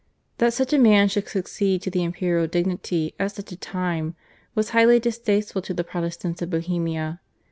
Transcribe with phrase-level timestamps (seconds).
[0.39, 4.15] That such a man should succeed to the imperial dignity at such a time
[4.55, 7.21] was highly distasteful to the Protestants of Bohemia.